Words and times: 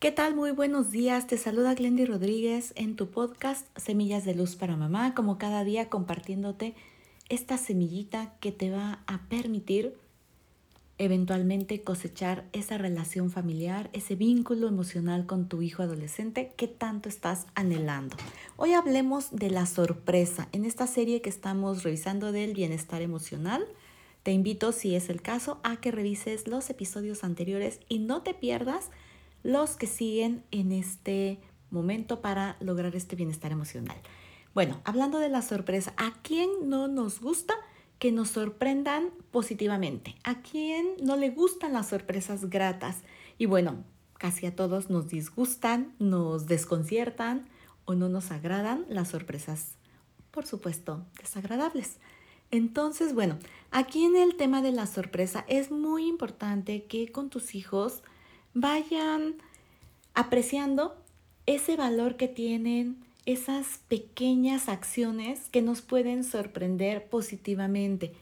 ¿Qué 0.00 0.12
tal? 0.12 0.36
Muy 0.36 0.52
buenos 0.52 0.92
días. 0.92 1.26
Te 1.26 1.36
saluda 1.36 1.74
Glendy 1.74 2.04
Rodríguez 2.04 2.72
en 2.76 2.94
tu 2.94 3.10
podcast 3.10 3.66
Semillas 3.76 4.24
de 4.24 4.32
Luz 4.32 4.54
para 4.54 4.76
Mamá, 4.76 5.12
como 5.12 5.38
cada 5.38 5.64
día 5.64 5.88
compartiéndote 5.88 6.76
esta 7.28 7.58
semillita 7.58 8.32
que 8.38 8.52
te 8.52 8.70
va 8.70 9.02
a 9.08 9.22
permitir 9.28 9.96
eventualmente 10.98 11.82
cosechar 11.82 12.44
esa 12.52 12.78
relación 12.78 13.32
familiar, 13.32 13.90
ese 13.92 14.14
vínculo 14.14 14.68
emocional 14.68 15.26
con 15.26 15.48
tu 15.48 15.62
hijo 15.62 15.82
adolescente 15.82 16.52
que 16.56 16.68
tanto 16.68 17.08
estás 17.08 17.48
anhelando. 17.56 18.16
Hoy 18.56 18.74
hablemos 18.74 19.32
de 19.32 19.50
la 19.50 19.66
sorpresa 19.66 20.48
en 20.52 20.64
esta 20.64 20.86
serie 20.86 21.22
que 21.22 21.28
estamos 21.28 21.82
revisando 21.82 22.30
del 22.30 22.54
bienestar 22.54 23.02
emocional. 23.02 23.66
Te 24.22 24.30
invito, 24.30 24.70
si 24.70 24.94
es 24.94 25.08
el 25.08 25.22
caso, 25.22 25.58
a 25.64 25.78
que 25.80 25.90
revises 25.90 26.46
los 26.46 26.70
episodios 26.70 27.24
anteriores 27.24 27.80
y 27.88 27.98
no 27.98 28.22
te 28.22 28.32
pierdas 28.32 28.90
los 29.42 29.76
que 29.76 29.86
siguen 29.86 30.44
en 30.50 30.72
este 30.72 31.40
momento 31.70 32.20
para 32.20 32.56
lograr 32.60 32.96
este 32.96 33.16
bienestar 33.16 33.52
emocional. 33.52 33.96
Bueno, 34.54 34.80
hablando 34.84 35.18
de 35.18 35.28
la 35.28 35.42
sorpresa, 35.42 35.92
¿a 35.96 36.14
quién 36.22 36.48
no 36.64 36.88
nos 36.88 37.20
gusta 37.20 37.54
que 37.98 38.12
nos 38.12 38.30
sorprendan 38.30 39.10
positivamente? 39.30 40.16
¿A 40.24 40.40
quién 40.42 40.86
no 41.02 41.16
le 41.16 41.30
gustan 41.30 41.72
las 41.72 41.88
sorpresas 41.88 42.48
gratas? 42.48 42.98
Y 43.36 43.46
bueno, 43.46 43.84
casi 44.14 44.46
a 44.46 44.56
todos 44.56 44.90
nos 44.90 45.08
disgustan, 45.08 45.94
nos 45.98 46.46
desconciertan 46.46 47.48
o 47.84 47.94
no 47.94 48.08
nos 48.08 48.30
agradan 48.30 48.84
las 48.88 49.08
sorpresas, 49.08 49.76
por 50.30 50.46
supuesto, 50.46 51.06
desagradables. 51.20 51.98
Entonces, 52.50 53.14
bueno, 53.14 53.38
aquí 53.70 54.04
en 54.04 54.16
el 54.16 54.36
tema 54.36 54.62
de 54.62 54.72
la 54.72 54.86
sorpresa 54.86 55.44
es 55.48 55.70
muy 55.70 56.06
importante 56.06 56.84
que 56.84 57.12
con 57.12 57.30
tus 57.30 57.54
hijos 57.54 58.02
vayan 58.60 59.34
apreciando 60.14 60.96
ese 61.46 61.76
valor 61.76 62.16
que 62.16 62.28
tienen 62.28 62.96
esas 63.24 63.78
pequeñas 63.88 64.68
acciones 64.68 65.48
que 65.50 65.62
nos 65.62 65.82
pueden 65.82 66.24
sorprender 66.24 67.08
positivamente. 67.08 68.12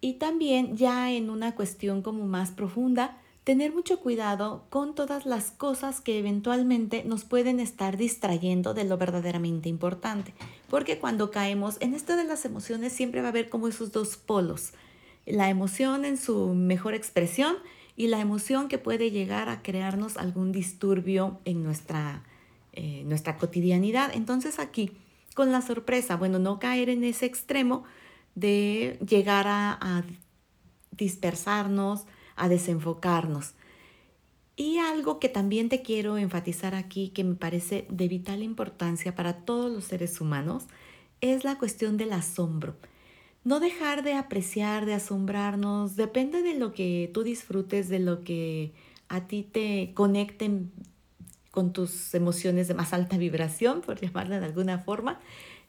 Y 0.00 0.14
también 0.14 0.76
ya 0.76 1.10
en 1.10 1.30
una 1.30 1.54
cuestión 1.54 2.02
como 2.02 2.26
más 2.26 2.50
profunda, 2.50 3.18
tener 3.44 3.72
mucho 3.72 4.00
cuidado 4.00 4.64
con 4.70 4.94
todas 4.94 5.24
las 5.24 5.52
cosas 5.52 6.00
que 6.00 6.18
eventualmente 6.18 7.04
nos 7.04 7.24
pueden 7.24 7.60
estar 7.60 7.96
distrayendo 7.96 8.74
de 8.74 8.84
lo 8.84 8.98
verdaderamente 8.98 9.68
importante. 9.68 10.34
Porque 10.68 10.98
cuando 10.98 11.30
caemos 11.30 11.76
en 11.80 11.94
esto 11.94 12.16
de 12.16 12.24
las 12.24 12.44
emociones 12.44 12.92
siempre 12.92 13.20
va 13.20 13.28
a 13.28 13.30
haber 13.30 13.48
como 13.48 13.68
esos 13.68 13.92
dos 13.92 14.16
polos. 14.16 14.72
La 15.26 15.48
emoción 15.48 16.04
en 16.04 16.18
su 16.18 16.54
mejor 16.54 16.94
expresión 16.94 17.56
y 17.96 18.08
la 18.08 18.20
emoción 18.20 18.68
que 18.68 18.78
puede 18.78 19.10
llegar 19.10 19.48
a 19.48 19.62
crearnos 19.62 20.18
algún 20.18 20.52
disturbio 20.52 21.40
en 21.46 21.62
nuestra, 21.62 22.22
eh, 22.72 23.02
nuestra 23.06 23.38
cotidianidad. 23.38 24.10
Entonces 24.14 24.58
aquí, 24.58 24.92
con 25.34 25.50
la 25.50 25.62
sorpresa, 25.62 26.16
bueno, 26.16 26.38
no 26.38 26.58
caer 26.58 26.90
en 26.90 27.04
ese 27.04 27.24
extremo 27.24 27.84
de 28.34 28.98
llegar 29.06 29.46
a, 29.48 30.04
dispersarnos, 30.92 32.04
a 32.36 32.48
desenfocarnos. 32.48 33.52
Y 34.56 34.78
algo 34.78 35.18
que 35.18 35.28
también 35.28 35.68
te 35.68 35.82
quiero 35.82 36.16
enfatizar 36.16 36.74
aquí, 36.74 37.10
que 37.10 37.24
me 37.24 37.34
parece 37.34 37.86
de 37.90 38.08
vital 38.08 38.42
importancia 38.42 39.14
para 39.14 39.44
todos 39.44 39.70
los 39.70 39.84
seres 39.84 40.20
humanos, 40.20 40.64
es 41.20 41.44
la 41.44 41.58
cuestión 41.58 41.98
del 41.98 42.12
asombro 42.12 42.76
no 43.46 43.60
dejar 43.60 44.02
de 44.02 44.14
apreciar, 44.14 44.86
de 44.86 44.94
asombrarnos, 44.94 45.94
depende 45.94 46.42
de 46.42 46.58
lo 46.58 46.72
que 46.72 47.12
tú 47.14 47.22
disfrutes, 47.22 47.88
de 47.88 48.00
lo 48.00 48.24
que 48.24 48.72
a 49.08 49.28
ti 49.28 49.44
te 49.44 49.92
conecten 49.94 50.72
con 51.52 51.72
tus 51.72 52.12
emociones 52.16 52.66
de 52.66 52.74
más 52.74 52.92
alta 52.92 53.16
vibración, 53.18 53.82
por 53.82 54.00
llamarla 54.00 54.40
de 54.40 54.46
alguna 54.46 54.80
forma. 54.80 55.20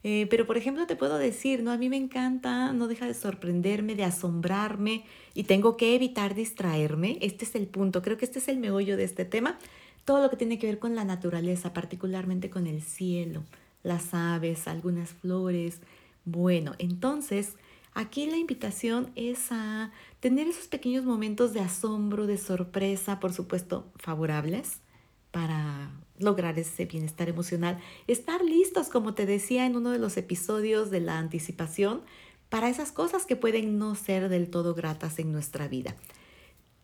Eh, 0.02 0.26
pero 0.28 0.44
por 0.44 0.56
ejemplo 0.56 0.88
te 0.88 0.96
puedo 0.96 1.18
decir, 1.18 1.62
¿no? 1.62 1.70
A 1.70 1.78
mí 1.78 1.88
me 1.88 1.96
encanta, 1.96 2.72
no 2.72 2.88
deja 2.88 3.06
de 3.06 3.14
sorprenderme, 3.14 3.94
de 3.94 4.02
asombrarme 4.02 5.04
y 5.34 5.44
tengo 5.44 5.76
que 5.76 5.94
evitar 5.94 6.34
distraerme. 6.34 7.16
Este 7.20 7.44
es 7.44 7.54
el 7.54 7.68
punto, 7.68 8.02
creo 8.02 8.16
que 8.16 8.24
este 8.24 8.40
es 8.40 8.48
el 8.48 8.58
meollo 8.58 8.96
de 8.96 9.04
este 9.04 9.24
tema. 9.24 9.56
Todo 10.04 10.20
lo 10.20 10.30
que 10.30 10.36
tiene 10.36 10.58
que 10.58 10.66
ver 10.66 10.80
con 10.80 10.96
la 10.96 11.04
naturaleza, 11.04 11.72
particularmente 11.72 12.50
con 12.50 12.66
el 12.66 12.82
cielo, 12.82 13.44
las 13.84 14.14
aves, 14.14 14.66
algunas 14.66 15.10
flores. 15.10 15.80
Bueno, 16.24 16.74
entonces 16.80 17.54
Aquí 17.98 18.26
la 18.26 18.36
invitación 18.36 19.10
es 19.16 19.50
a 19.50 19.90
tener 20.20 20.46
esos 20.46 20.68
pequeños 20.68 21.04
momentos 21.04 21.52
de 21.52 21.58
asombro, 21.58 22.28
de 22.28 22.38
sorpresa, 22.38 23.18
por 23.18 23.32
supuesto, 23.32 23.90
favorables 23.96 24.78
para 25.32 25.90
lograr 26.16 26.60
ese 26.60 26.84
bienestar 26.84 27.28
emocional. 27.28 27.80
Estar 28.06 28.40
listos, 28.44 28.88
como 28.88 29.14
te 29.14 29.26
decía 29.26 29.66
en 29.66 29.74
uno 29.74 29.90
de 29.90 29.98
los 29.98 30.16
episodios 30.16 30.92
de 30.92 31.00
la 31.00 31.18
anticipación, 31.18 32.02
para 32.50 32.68
esas 32.68 32.92
cosas 32.92 33.26
que 33.26 33.34
pueden 33.34 33.80
no 33.80 33.96
ser 33.96 34.28
del 34.28 34.48
todo 34.48 34.76
gratas 34.76 35.18
en 35.18 35.32
nuestra 35.32 35.66
vida. 35.66 35.96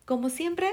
Como 0.03 0.29
siempre, 0.29 0.69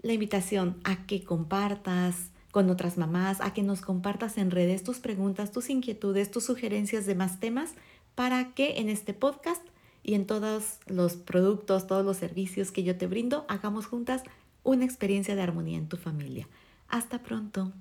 la 0.00 0.12
invitación 0.12 0.78
a 0.84 1.08
que 1.08 1.24
compartas 1.24 2.30
con 2.52 2.70
otras 2.70 2.98
mamás, 2.98 3.40
a 3.40 3.52
que 3.52 3.64
nos 3.64 3.80
compartas 3.80 4.38
en 4.38 4.52
redes 4.52 4.84
tus 4.84 5.00
preguntas, 5.00 5.50
tus 5.50 5.68
inquietudes, 5.70 6.30
tus 6.30 6.44
sugerencias 6.44 7.04
de 7.04 7.16
más 7.16 7.40
temas 7.40 7.74
para 8.16 8.52
que 8.54 8.80
en 8.80 8.88
este 8.88 9.14
podcast 9.14 9.62
y 10.02 10.14
en 10.14 10.26
todos 10.26 10.78
los 10.86 11.14
productos, 11.14 11.86
todos 11.86 12.04
los 12.04 12.16
servicios 12.16 12.72
que 12.72 12.82
yo 12.82 12.96
te 12.96 13.06
brindo, 13.06 13.44
hagamos 13.48 13.86
juntas 13.86 14.22
una 14.64 14.84
experiencia 14.84 15.36
de 15.36 15.42
armonía 15.42 15.78
en 15.78 15.88
tu 15.88 15.96
familia. 15.96 16.48
Hasta 16.88 17.22
pronto. 17.22 17.72